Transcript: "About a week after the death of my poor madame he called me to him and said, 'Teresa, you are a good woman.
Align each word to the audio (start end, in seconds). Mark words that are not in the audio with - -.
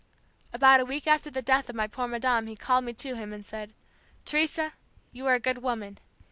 "About 0.51 0.79
a 0.79 0.85
week 0.85 1.05
after 1.05 1.29
the 1.29 1.43
death 1.43 1.69
of 1.69 1.75
my 1.75 1.85
poor 1.85 2.07
madame 2.07 2.47
he 2.47 2.55
called 2.55 2.85
me 2.85 2.91
to 2.93 3.13
him 3.15 3.31
and 3.31 3.45
said, 3.45 3.71
'Teresa, 4.25 4.73
you 5.11 5.27
are 5.27 5.35
a 5.35 5.39
good 5.39 5.59
woman. 5.59 5.99